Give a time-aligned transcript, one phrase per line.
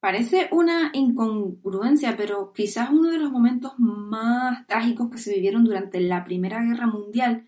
[0.00, 6.00] Parece una incongruencia, pero quizás uno de los momentos más trágicos que se vivieron durante
[6.00, 7.46] la Primera Guerra Mundial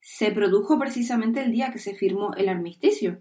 [0.00, 3.20] se produjo precisamente el día que se firmó el armisticio.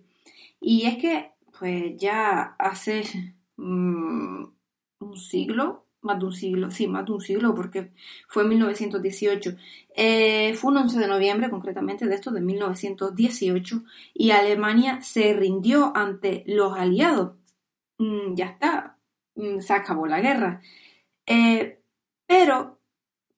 [0.62, 4.44] Y es que, pues ya hace mm,
[5.00, 7.92] un siglo, más de un siglo, sí, más de un siglo, porque
[8.28, 9.56] fue en 1918.
[9.96, 13.84] Eh, fue un 11 de noviembre, concretamente, de esto, de 1918,
[14.14, 17.36] y Alemania se rindió ante los aliados.
[18.00, 18.98] Mm, ya está,
[19.36, 20.62] mm, se acabó la guerra.
[21.28, 21.80] Eh,
[22.28, 22.77] pero,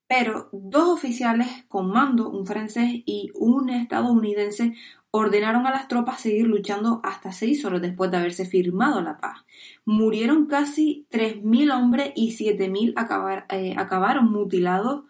[0.09, 4.73] pero dos oficiales con mando, un francés y un estadounidense,
[5.11, 9.45] ordenaron a las tropas seguir luchando hasta seis horas después de haberse firmado la paz.
[9.85, 15.03] Murieron casi 3.000 hombres y 7.000 acabar, eh, acabaron mutilados.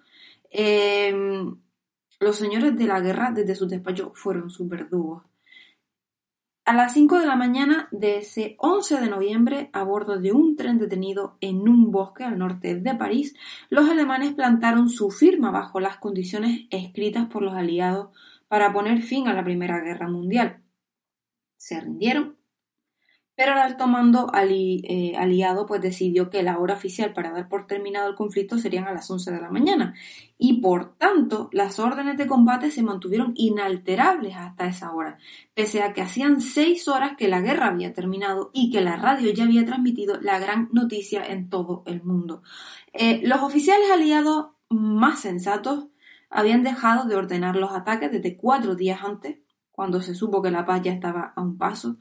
[0.52, 1.56] Em,
[2.20, 5.24] los señores de la guerra desde sus despachos fueron sus verdugos.
[6.70, 10.56] A las 5 de la mañana de ese 11 de noviembre, a bordo de un
[10.56, 13.34] tren detenido en un bosque al norte de París,
[13.72, 18.10] los alemanes plantaron su firma bajo las condiciones escritas por los aliados
[18.48, 20.62] para poner fin a la Primera Guerra Mundial.
[21.58, 22.38] Se rindieron,
[23.40, 27.68] pero el alto mando eh, aliado pues decidió que la hora oficial para dar por
[27.68, 29.94] terminado el conflicto serían a las 11 de la mañana
[30.38, 35.20] y por tanto las órdenes de combate se mantuvieron inalterables hasta esa hora,
[35.54, 39.32] pese a que hacían seis horas que la guerra había terminado y que la radio
[39.32, 42.44] ya había transmitido la gran noticia en todo el mundo.
[42.92, 45.88] Eh, los oficiales aliados más sensatos
[46.30, 49.38] habían dejado de ordenar los ataques desde cuatro días antes,
[49.72, 52.00] cuando se supo que la paz ya estaba a un paso,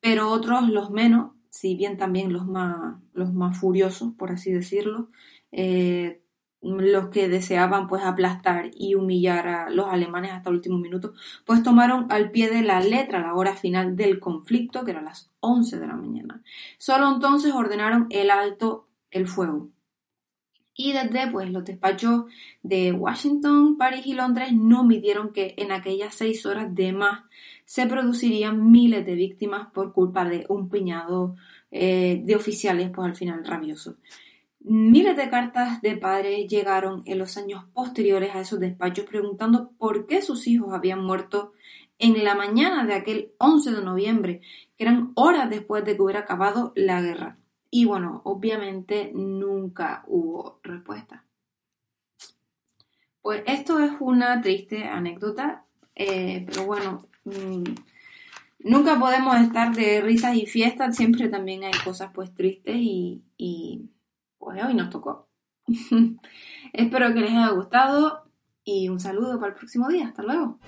[0.00, 5.10] pero otros, los menos, si bien también los más, los más furiosos, por así decirlo,
[5.52, 6.22] eh,
[6.60, 11.12] los que deseaban pues aplastar y humillar a los alemanes hasta el último minuto,
[11.44, 15.30] pues tomaron al pie de la letra la hora final del conflicto, que era las
[15.40, 16.42] 11 de la mañana.
[16.78, 19.70] Solo entonces ordenaron el alto el fuego
[20.80, 22.26] y desde pues, los despachos
[22.62, 27.24] de Washington, París y Londres no midieron que en aquellas seis horas de más
[27.64, 31.34] se producirían miles de víctimas por culpa de un piñado
[31.72, 33.96] eh, de oficiales, pues al final rabiosos.
[34.60, 40.06] Miles de cartas de padres llegaron en los años posteriores a esos despachos preguntando por
[40.06, 41.54] qué sus hijos habían muerto
[41.98, 44.42] en la mañana de aquel 11 de noviembre,
[44.76, 47.36] que eran horas después de que hubiera acabado la guerra.
[47.70, 51.24] Y bueno, obviamente nunca hubo respuesta.
[53.20, 57.64] Pues esto es una triste anécdota, eh, pero bueno, mm,
[58.60, 63.90] nunca podemos estar de risas y fiestas, siempre también hay cosas pues tristes y, y
[64.38, 65.28] pues hoy nos tocó.
[66.72, 68.24] Espero que les haya gustado
[68.64, 70.08] y un saludo para el próximo día.
[70.08, 70.58] Hasta luego.